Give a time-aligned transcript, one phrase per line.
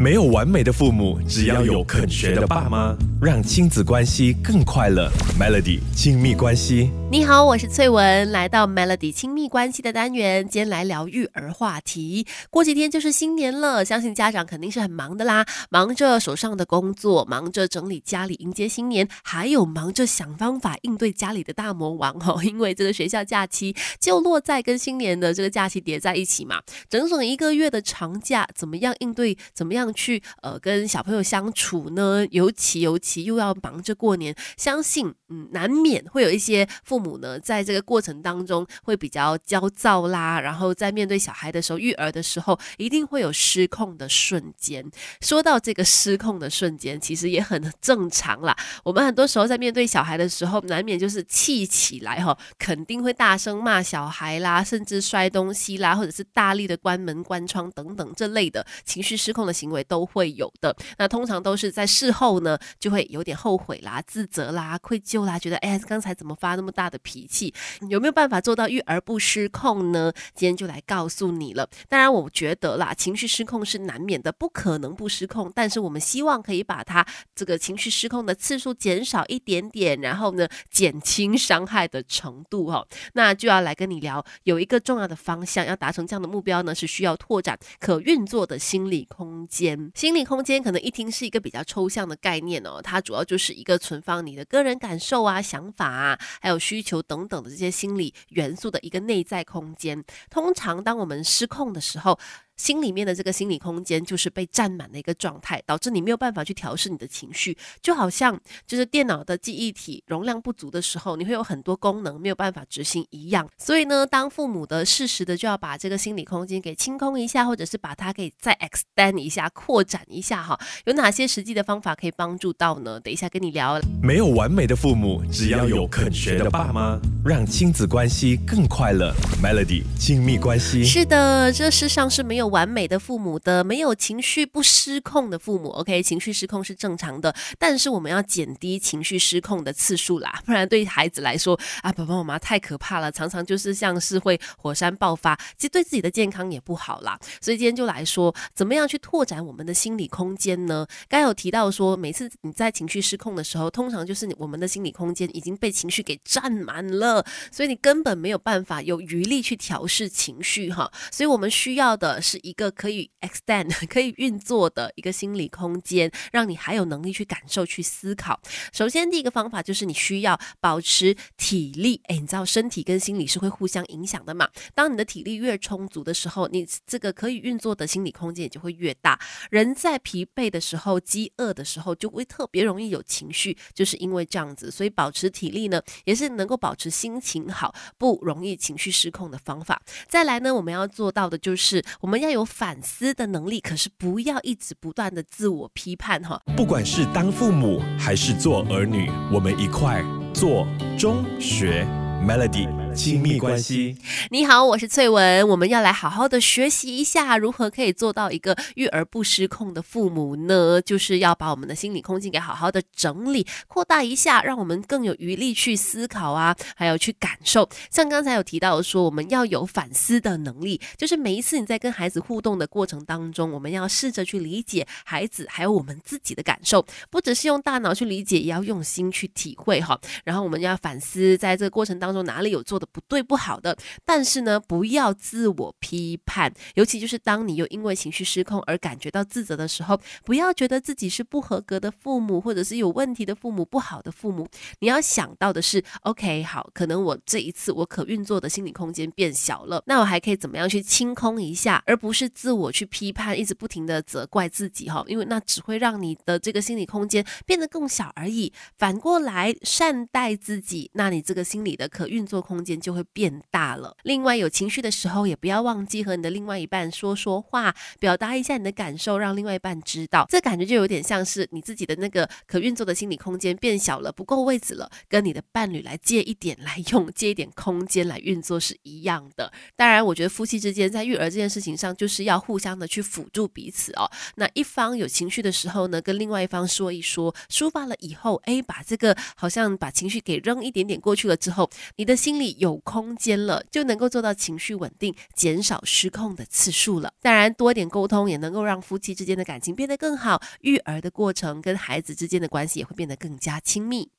[0.00, 5.12] 没有完美的父母，只要有肯学的爸妈，让亲子关系更快乐。
[5.38, 12.24] Melody 亲密关系，你好，我是翠文，来到 Melody 亲密关系的单元，今天来聊育儿话题。
[12.50, 22.40] 过几天就是新年了，相信家长肯定是很忙的啦，忙着手上的工作，忙着整理家里迎接新年，还有忙着想方法应对家里的大魔王哦。
[22.46, 29.36] 因为这个学校假期就落在跟新年的这个假期叠在一起嘛，整整一个月的长假，怎么样应对？
[29.52, 29.92] 怎么样？
[29.92, 44.88] 去呃跟小朋友相处呢，尤其尤其又要忙着过年，相信嗯难免会有一些父母呢，在这个过程当中会比较焦躁啦，然后在面对小孩的时候，育儿的时候，一定会有失控的瞬间。
[45.20, 48.56] 说到这个失控的瞬间，其实也很 正常啦。
[48.84, 59.80] 我们很多时候在面对小孩的时候，难免就是气起来哈，肯定会大声骂小孩啦，甚至摔东西啦，或者是大力的关门关窗等等这类的情绪失控的行为。
[59.90, 67.54] 都会有的，那通常都是在事后呢，就会有点后悔啦、自责啦、愧疚啦，觉得哎，刚才怎么发那么大的脾气？
[67.88, 70.12] 有没有办法做到育儿不失控呢？
[70.34, 71.66] 今天就来告诉你了。
[71.88, 75.50] 当然，我觉得啦，情绪失控是难免的，不可能不失控。
[75.54, 82.84] 但是我们希望可以把它这个情绪失控的次数减少一点点，然后呢，减轻伤害的程度哈。
[83.14, 89.90] 那就要来跟你聊，有一个重要的方向，要达成这样的目标呢，是需要拓展可运作的心理空间。
[89.94, 100.02] 心理空间可能一听是一个比较抽象的概念哦，它主要就是一个存放你的个人感受啊、想法啊，还有需需求等等的这些心理元素的一个内在空间。
[100.30, 102.18] 通常当我们失控的时候，
[102.60, 113.48] 心里面的这个心理空间就是被占满的一个状态，导致你没有办法去调试你的情绪，就好像就是电脑的记忆体容量不足的时候，你会有很多功能没有办法执行一样。
[113.56, 120.60] 所以呢，当父母的适时的就要把这个心理空间给清空一下，或者是把它给再 extend 一下、扩展一下哈。
[120.84, 123.00] 有哪些实际的方法可以帮助到呢？
[123.00, 123.80] 等一下跟你聊。
[124.02, 129.14] 没有完美的父母，只要有肯学的爸妈，让亲子关系更快乐。
[129.42, 132.49] Melody 亲密关系是的，这世上是没有。
[132.50, 147.18] 完美的父母的，没有情绪不失控的父母，OK，情绪失控是正常的，但是我们要减低情绪失控的次数啦， 不然对孩子来说啊，爸爸妈妈太可怕了，常常就是像是会火山爆发，其实对自己的健康也不好啦。
[147.40, 150.84] 所以今天就来说，怎么样去拓展我们的心理空间呢？
[151.08, 160.90] 刚有提到说，每次你在情绪失控的时候，通常就是我们的心理空间已经被情绪给占满了，所以你根本没有办法有余力去调试情绪哈。
[161.12, 162.39] 所以我们需要的是。
[162.42, 168.40] 一个可以 extend 可以运作的一个心理空间，让你还有能力去感受、去思考。
[168.72, 172.00] 首先，第一个方法就是你需要保持体力。
[172.06, 174.48] 哎，你知道身体跟心理是会互相影响的嘛？
[174.74, 179.20] 当你的体力越充足的时候，你这个可以运作的心理空间也就会越大。
[179.50, 184.70] 人在疲惫的时候、饥饿的时候，就会特别容易有情绪，就是因为这样子。
[184.70, 189.82] 所以保持体力呢，也是能够保持心情好、不容易情绪失控的方法。
[190.08, 192.29] 再来呢，我们要做到的就是我们要。
[192.30, 196.40] 有反思的能力，可是不要一直不断的自我批判哈。
[196.56, 200.66] 不管是当父母还是做儿女，我们一块做
[200.98, 201.86] 中学
[202.26, 202.68] Melody。
[203.00, 203.96] 亲密关系，
[204.28, 210.82] 你好，我是翠文，我们要来好好的学习一下如何可以做到一个育儿不失控的父母呢？
[210.82, 217.66] 就是要把我们的心理空间给好好的整理、扩大一下，让我们更有余力去思考啊，还有去感受。
[217.90, 229.98] 像刚才有提到说，我们要有反思的能力，就是每一次你在跟孩子互动的过程当中，我们要试着去理解孩子还有我们自己的感受，不只是用大脑去理解，也要用心去体会哈。
[230.22, 232.78] 然后我们要反思，在这个过程当中哪里有做。
[232.80, 244.48] 的不对不好的，但是呢，不要自我批判，尤其就是当你又因为情绪失控而感觉到自责的时候，不要觉得自己是不合格的父母，或者是有问题的父母、不好的父母。
[244.80, 258.52] 你要想到的是，OK，好，可能我这一次我可运作的心理空间变小了，那我还可以怎么样去清空一下，而不是自我去批判，一直不停的责怪自己哈，因为那只会让你的这个心理空间变得更小而已。
[258.78, 262.79] 反过来善待自己，那你这个心理的可运作空间。
[262.80, 263.96] 就会变大了。
[264.02, 270.26] 另外，有情绪的时候，也不要忘记和你的另外一半说说话，表达一下你的感受，让另外一半知道。
[270.28, 279.52] 这感觉就有点像是你自己的那个可运作的心理空间变小了，不够位置了，跟你的伴侣来借一点来用，借一点空间来运作是一样的。
[279.76, 284.10] 当然，我觉得夫妻之间在育儿这件事情上，就是要互相的去辅助彼此哦。
[284.36, 292.50] 那一方有情绪的时候呢，跟另外一方说一说，抒发了以后，哎，把这个好像把情绪给扔一点点过去了之后，你的心里。
[292.60, 297.10] 有空间了，就能够做到情绪稳定，减少失控的次数了。
[297.22, 304.10] 当然，多点沟通也能够让夫妻之间的感情变得更好，育儿的过程跟孩子之间的关系也会变得更加亲密。